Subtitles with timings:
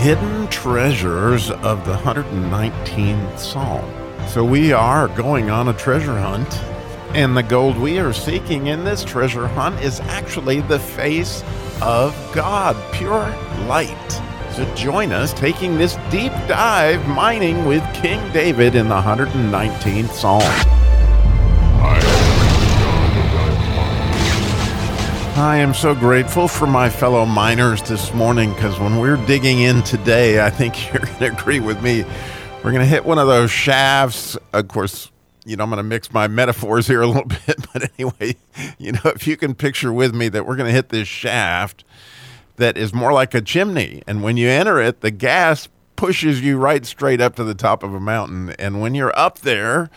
[0.00, 3.84] hidden treasures of the 119th Psalm.
[4.28, 6.54] So we are going on a treasure hunt,
[7.14, 11.44] and the gold we are seeking in this treasure hunt is actually the face
[11.82, 13.28] of God, pure
[13.66, 14.10] light.
[14.54, 20.40] So join us taking this deep dive mining with King David in the 119th Psalm.
[25.36, 29.82] I am so grateful for my fellow miners this morning because when we're digging in
[29.82, 32.04] today, I think you're going to agree with me.
[32.56, 34.36] We're going to hit one of those shafts.
[34.52, 35.10] Of course,
[35.44, 38.36] you know, I'm going to mix my metaphors here a little bit, but anyway,
[38.78, 41.84] you know, if you can picture with me that we're going to hit this shaft
[42.56, 44.02] that is more like a chimney.
[44.06, 47.82] And when you enter it, the gas pushes you right straight up to the top
[47.82, 48.50] of a mountain.
[48.58, 49.90] And when you're up there,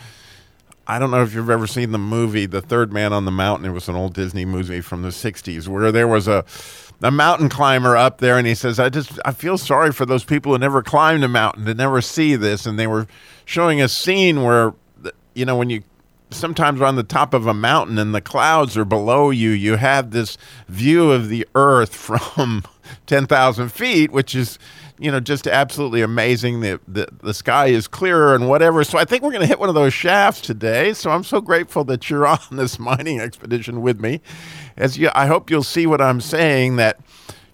[0.85, 3.65] I don't know if you've ever seen the movie The Third Man on the Mountain.
[3.69, 6.43] It was an old Disney movie from the 60s where there was a
[7.01, 10.23] a mountain climber up there and he says, "I just I feel sorry for those
[10.23, 13.07] people who never climbed a mountain to never see this." And they were
[13.45, 14.73] showing a scene where
[15.33, 15.83] you know when you
[16.33, 20.11] sometimes on the top of a mountain and the clouds are below you, you have
[20.11, 22.63] this view of the earth from
[23.05, 24.59] 10,000 feet, which is
[24.99, 26.61] you know, just absolutely amazing.
[26.61, 28.83] The, the, the sky is clearer and whatever.
[28.83, 30.93] So I think we're going to hit one of those shafts today.
[30.93, 34.21] So I'm so grateful that you're on this mining expedition with me.
[34.77, 36.99] As you, I hope you'll see what I'm saying that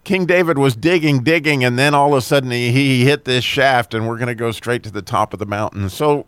[0.04, 3.44] King David was digging, digging, and then all of a sudden he, he hit this
[3.44, 5.88] shaft, and we're going to go straight to the top of the mountain.
[5.88, 6.26] So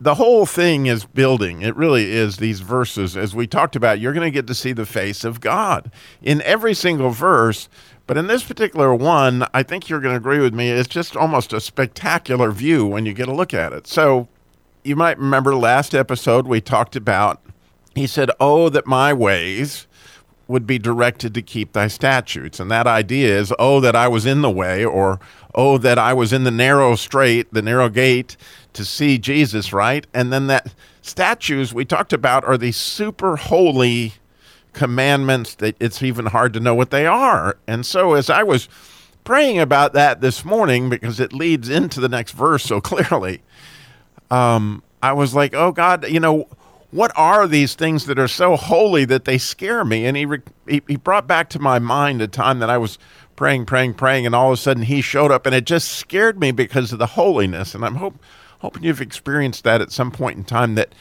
[0.00, 1.62] the whole thing is building.
[1.62, 3.16] It really is these verses.
[3.16, 5.90] As we talked about, you're going to get to see the face of God.
[6.22, 7.68] In every single verse,
[8.06, 11.16] but in this particular one, I think you're going to agree with me, it's just
[11.16, 13.86] almost a spectacular view when you get a look at it.
[13.86, 14.28] So
[14.84, 17.40] you might remember last episode we talked about,
[17.94, 19.86] he said, Oh, that my ways
[20.48, 22.60] would be directed to keep thy statutes.
[22.60, 25.18] And that idea is, oh, that I was in the way, or
[25.54, 28.36] oh, that I was in the narrow straight, the narrow gate
[28.74, 30.06] to see Jesus, right?
[30.14, 30.72] And then that
[31.02, 34.14] statutes we talked about are these super holy
[34.72, 37.56] commandments that it's even hard to know what they are.
[37.66, 38.68] And so as I was
[39.24, 43.42] praying about that this morning, because it leads into the next verse so clearly,
[44.30, 46.48] um, I was like, oh God, you know,
[46.96, 50.06] what are these things that are so holy that they scare me?
[50.06, 52.98] And he, re- he, brought back to my mind a time that I was
[53.36, 56.40] praying, praying, praying, and all of a sudden he showed up, and it just scared
[56.40, 57.74] me because of the holiness.
[57.74, 58.18] And I'm hope,
[58.60, 60.94] hoping you've experienced that at some point in time that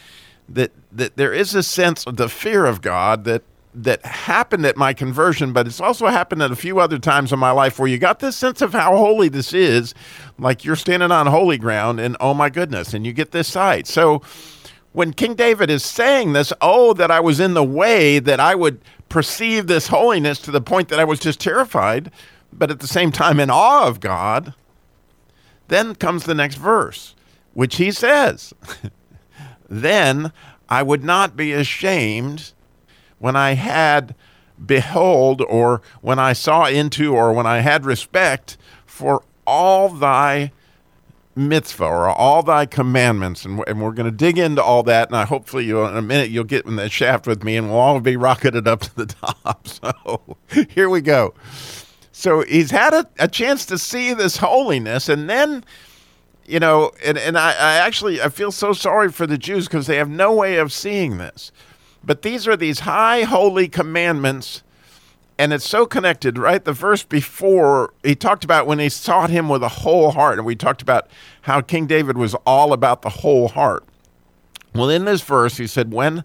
[0.50, 4.78] that that there is a sense of the fear of God that that happened at
[4.78, 7.88] my conversion, but it's also happened at a few other times in my life where
[7.88, 9.94] you got this sense of how holy this is,
[10.38, 13.88] like you're standing on holy ground, and oh my goodness, and you get this sight.
[13.88, 14.22] So
[14.96, 18.56] when King David is saying this, oh, that I was in the way, that I
[18.56, 18.80] would
[19.10, 22.10] perceive this holiness to the point that I was just terrified,
[22.54, 24.54] but at the same time in awe of God,
[25.68, 27.14] then comes the next verse,
[27.54, 28.54] which he says,
[29.70, 30.32] Then
[30.70, 32.54] I would not be ashamed
[33.20, 34.16] when I had
[34.66, 40.54] behold, or when I saw into, or when I had respect for all thy
[41.36, 45.18] mitzvah or all thy commandments and, and we're going to dig into all that and
[45.18, 47.78] I hopefully you in a minute you'll get in the shaft with me and we'll
[47.78, 49.06] all be rocketed up to the
[49.44, 49.68] top.
[49.68, 50.38] So
[50.70, 51.34] here we go.
[52.12, 55.66] So he's had a, a chance to see this holiness and then
[56.46, 59.88] you know and, and I, I actually i feel so sorry for the jews because
[59.88, 61.52] they have no way of seeing this.
[62.06, 64.62] But these are these high holy commandments,
[65.38, 66.64] and it's so connected, right?
[66.64, 70.46] The verse before, he talked about when he sought him with a whole heart, and
[70.46, 71.10] we talked about
[71.42, 73.86] how King David was all about the whole heart.
[74.74, 76.24] Well, in this verse, he said, When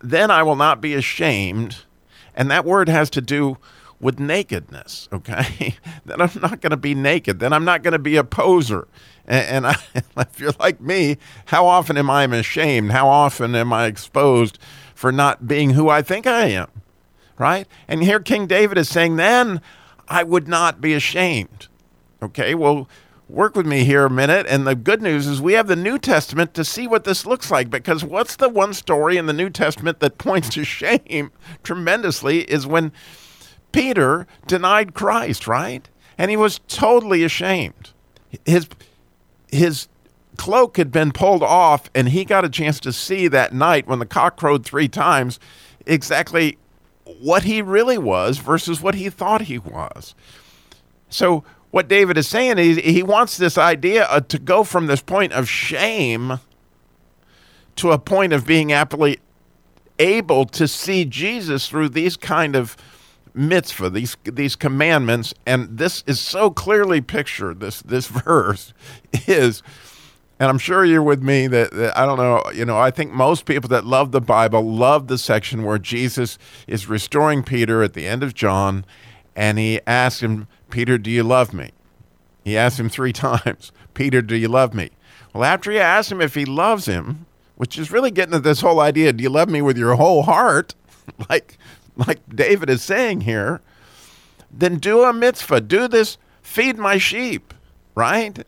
[0.00, 1.84] then I will not be ashamed,
[2.34, 3.58] and that word has to do
[4.00, 5.76] with nakedness, okay?
[6.04, 7.40] then I'm not going to be naked.
[7.40, 8.86] Then I'm not going to be a poser.
[9.26, 9.76] And, and I,
[10.20, 12.92] if you're like me, how often am I ashamed?
[12.92, 14.58] How often am I exposed
[14.94, 16.68] for not being who I think I am,
[17.38, 17.66] right?
[17.86, 19.60] And here King David is saying, then
[20.08, 21.68] I would not be ashamed.
[22.22, 22.88] Okay, well,
[23.28, 24.46] work with me here a minute.
[24.48, 27.50] And the good news is we have the New Testament to see what this looks
[27.50, 31.30] like because what's the one story in the New Testament that points to shame
[31.62, 32.92] tremendously is when
[33.72, 35.88] Peter denied Christ, right?
[36.16, 37.92] And he was totally ashamed.
[38.44, 38.68] His
[39.50, 39.88] his
[40.36, 43.98] cloak had been pulled off, and he got a chance to see that night when
[43.98, 45.38] the cock crowed three times
[45.86, 46.58] exactly
[47.20, 50.14] what he really was versus what he thought he was.
[51.08, 55.02] So, what David is saying is he wants this idea uh, to go from this
[55.02, 56.40] point of shame
[57.76, 59.18] to a point of being aptly
[59.98, 62.76] able to see Jesus through these kind of
[63.34, 67.60] mitzvah, these these commandments, and this is so clearly pictured.
[67.60, 68.72] This this verse
[69.26, 69.62] is,
[70.40, 72.42] and I'm sure you're with me that, that I don't know.
[72.54, 76.38] You know, I think most people that love the Bible love the section where Jesus
[76.66, 78.84] is restoring Peter at the end of John,
[79.34, 81.72] and he asks him, "Peter, do you love me?"
[82.44, 84.90] He asks him three times, "Peter, do you love me?"
[85.34, 87.26] Well, after he asks him if he loves him,
[87.56, 90.22] which is really getting at this whole idea, do you love me with your whole
[90.22, 90.74] heart?
[91.28, 91.58] like
[91.96, 93.60] like David is saying here,
[94.52, 95.62] then do a mitzvah.
[95.62, 97.52] Do this, feed my sheep,
[97.96, 98.44] right?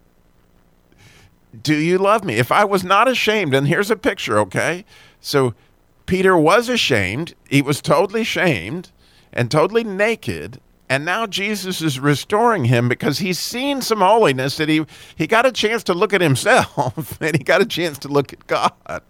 [1.62, 2.34] Do you love me?
[2.34, 4.84] If I was not ashamed, and here's a picture, okay?
[5.20, 5.54] So
[6.06, 7.34] Peter was ashamed.
[7.48, 8.92] He was totally shamed
[9.32, 10.60] and totally naked.
[10.88, 15.46] And now Jesus is restoring him because he's seen some holiness that he, he got
[15.46, 18.72] a chance to look at himself and he got a chance to look at God,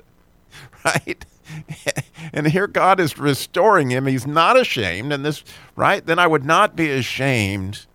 [0.85, 1.25] right?
[2.33, 4.07] and here God is restoring him.
[4.07, 5.13] He's not ashamed.
[5.13, 5.43] And this,
[5.77, 6.05] right?
[6.05, 7.87] Then I would not be ashamed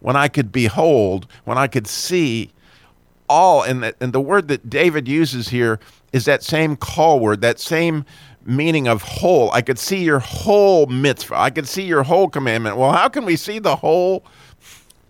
[0.00, 2.52] when I could behold, when I could see
[3.34, 3.62] all.
[3.62, 5.80] And the, and the word that David uses here
[6.12, 8.04] is that same call word, that same
[8.46, 9.50] meaning of whole.
[9.50, 11.36] I could see your whole mitzvah.
[11.36, 12.76] I could see your whole commandment.
[12.76, 14.24] Well, how can we see the whole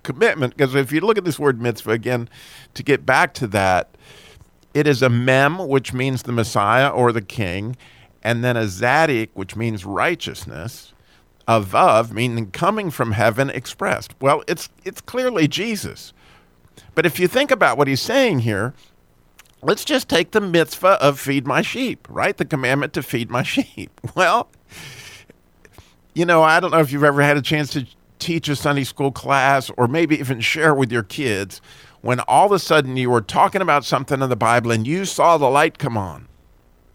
[0.03, 0.57] commitment?
[0.57, 2.29] Because if you look at this word mitzvah again,
[2.73, 3.91] to get back to that,
[4.73, 7.77] it is a mem, which means the Messiah or the King,
[8.23, 10.93] and then a zadik, which means righteousness.
[11.47, 14.15] A vav, meaning coming from heaven, expressed.
[14.19, 16.15] Well, it's it's clearly Jesus.
[16.95, 18.75] But if you think about what he's saying here,
[19.63, 22.37] let's just take the mitzvah of feed my sheep, right?
[22.37, 24.01] The commandment to feed my sheep.
[24.15, 24.49] Well,
[26.15, 27.87] you know, I don't know if you've ever had a chance to
[28.19, 31.61] teach a Sunday school class or maybe even share with your kids
[32.01, 35.05] when all of a sudden you were talking about something in the Bible and you
[35.05, 36.29] saw the light come on,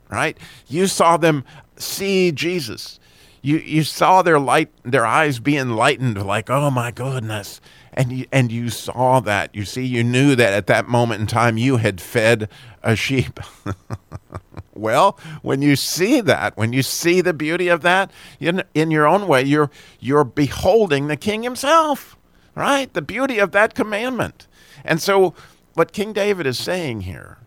[0.10, 0.38] right?
[0.68, 1.44] You saw them
[1.78, 3.00] see Jesus.
[3.42, 7.62] You, you saw their light, their eyes be enlightened, like, oh my goodness.
[7.94, 9.54] And you, and you saw that.
[9.56, 12.50] You see, you knew that at that moment in time you had fed
[12.84, 13.40] a sheep.
[14.74, 19.08] well, when you see that, when you see the beauty of that, in, in your
[19.08, 22.16] own way, you're, you're beholding the king himself,
[22.56, 22.94] right?
[22.94, 24.48] The beauty of that commandment.
[24.86, 25.34] And so,
[25.74, 27.38] what King David is saying here,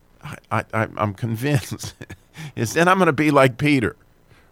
[0.50, 1.95] I, I, I'm convinced,
[2.56, 3.97] is then I'm going to be like Peter,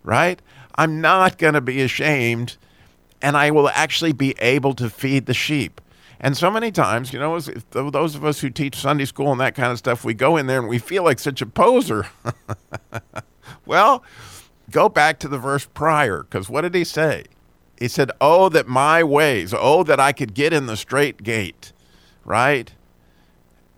[0.03, 0.41] right?
[0.77, 2.57] I'm not going to be ashamed,
[3.21, 5.81] and I will actually be able to feed the sheep.
[6.21, 7.39] And so many times, you know,
[7.71, 10.47] those of us who teach Sunday school and that kind of stuff, we go in
[10.47, 12.07] there and we feel like such a poser.
[13.67, 14.05] well,
[14.71, 17.25] go back to the verse prior, because what did he say?
[17.79, 21.73] He said, Oh, that my ways, oh, that I could get in the strait gate
[22.25, 22.73] right?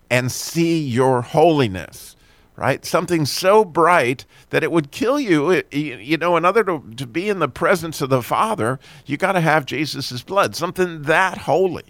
[0.09, 2.12] And see your holiness,
[2.55, 2.85] right?
[2.85, 5.49] Something so bright that it would kill you.
[5.49, 9.17] It, you know, in order to, to be in the presence of the Father, you
[9.17, 11.85] got to have Jesus' blood, something that holy,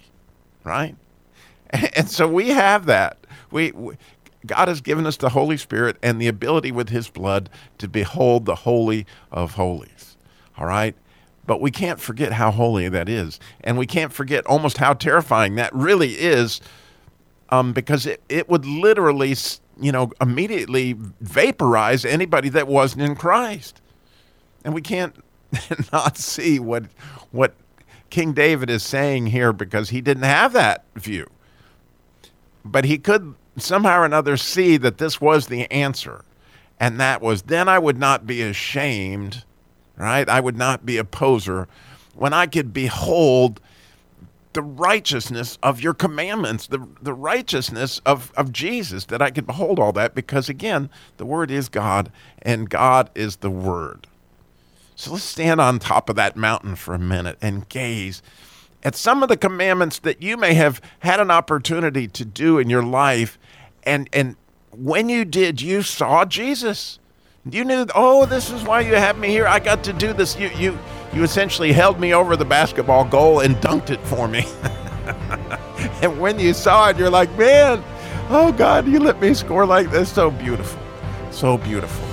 [0.64, 0.96] right?
[1.96, 3.18] And so we have that.
[3.50, 3.98] We, we
[4.46, 8.46] God has given us the Holy Spirit and the ability with His blood to behold
[8.46, 10.18] the Holy of Holies.
[10.58, 10.96] All right?
[11.46, 13.40] But we can't forget how holy that is.
[13.62, 16.62] And we can't forget almost how terrifying that really is
[17.50, 19.36] um, because it, it would literally,
[19.80, 23.82] you know, immediately vaporize anybody that wasn't in Christ.
[24.64, 25.16] And we can't
[25.92, 26.86] not see what,
[27.32, 27.54] what
[28.10, 31.30] King David is saying here because he didn't have that view.
[32.64, 36.24] But he could somehow or another see that this was the answer.
[36.80, 39.44] And that was, then I would not be ashamed
[39.98, 40.28] right?
[40.28, 41.68] I would not be a poser
[42.16, 43.60] when I could behold
[44.54, 49.80] the righteousness of your commandments, the, the righteousness of, of Jesus, that I could behold
[49.80, 54.08] all that because, again, the Word is God and God is the Word.
[54.96, 58.22] So let's stand on top of that mountain for a minute and gaze
[58.84, 62.70] at some of the commandments that you may have had an opportunity to do in
[62.70, 63.40] your life.
[63.84, 64.36] And, and
[64.72, 67.00] when you did, you saw Jesus.
[67.50, 69.48] You knew, oh, this is why you have me here.
[69.48, 70.38] I got to do this.
[70.38, 70.80] You, you,
[71.14, 74.46] you essentially held me over the basketball goal and dunked it for me.
[76.02, 77.84] and when you saw it, you're like, man,
[78.30, 80.12] oh God, you let me score like this.
[80.12, 80.82] So beautiful.
[81.32, 82.08] So beautiful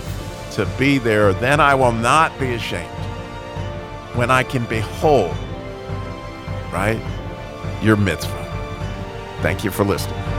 [0.53, 1.33] to be there.
[1.33, 2.89] Then I will not be ashamed
[4.15, 5.35] when I can behold,
[6.73, 7.01] right,
[7.83, 8.37] your mitzvah.
[9.41, 10.30] Thank you for listening.